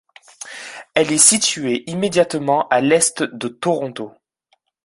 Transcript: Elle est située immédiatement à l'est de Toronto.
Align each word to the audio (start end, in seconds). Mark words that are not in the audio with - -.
Elle 0.95 1.11
est 1.11 1.19
située 1.19 1.83
immédiatement 1.87 2.67
à 2.69 2.81
l'est 2.81 3.21
de 3.21 3.47
Toronto. 3.47 4.11